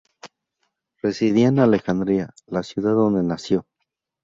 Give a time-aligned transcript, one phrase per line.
[1.03, 3.67] Residía en Alejandría, la ciudad donde nació.